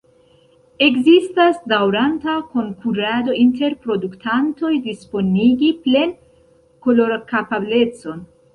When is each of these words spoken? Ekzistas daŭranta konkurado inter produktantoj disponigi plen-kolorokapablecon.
Ekzistas 0.85 1.59
daŭranta 1.73 2.37
konkurado 2.55 3.37
inter 3.43 3.77
produktantoj 3.85 4.73
disponigi 4.89 5.71
plen-kolorokapablecon. 5.87 8.29